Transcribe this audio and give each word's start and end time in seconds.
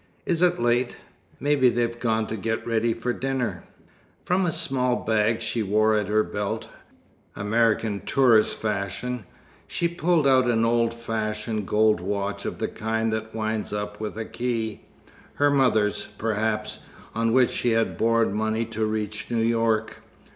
"Is 0.25 0.41
it 0.41 0.59
late? 0.59 0.97
Maybe 1.39 1.69
they've 1.69 1.99
gone 1.99 2.25
to 2.25 2.35
get 2.35 2.65
ready 2.65 2.91
for 2.91 3.13
dinner." 3.13 3.65
From 4.25 4.47
a 4.47 4.51
small 4.51 4.95
bag 4.95 5.39
she 5.41 5.61
wore 5.61 5.95
at 5.95 6.07
her 6.07 6.23
belt, 6.23 6.67
American 7.35 7.99
tourist 8.01 8.55
fashion, 8.57 9.25
she 9.67 9.87
pulled 9.87 10.25
out 10.25 10.45
an 10.45 10.65
old 10.65 10.91
fashioned 10.91 11.67
gold 11.67 11.99
watch 11.99 12.45
of 12.45 12.57
the 12.57 12.67
kind 12.67 13.13
that 13.13 13.35
winds 13.35 13.71
up 13.71 13.99
with 13.99 14.17
a 14.17 14.25
key 14.25 14.81
her 15.35 15.51
mother's, 15.51 16.03
perhaps, 16.03 16.79
on 17.13 17.31
which 17.31 17.51
she 17.51 17.69
had 17.73 17.95
borrowed 17.95 18.33
money 18.33 18.65
to 18.65 18.83
reach 18.87 19.29
New 19.29 19.37
York. 19.43 20.01